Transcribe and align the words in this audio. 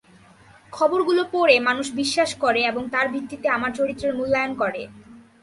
খবরগুলো 0.73 1.21
পড়ে 1.31 1.55
মানুষ 1.59 1.87
বিশ্বাস 1.91 2.31
করে 2.35 2.61
এবং 2.61 2.83
তার 2.89 3.07
ভিত্তিতে 3.13 3.47
আমার 3.49 3.71
চরিত্রের 3.73 4.13
মূল্যায়ন 4.15 4.53
করে। 4.61 4.81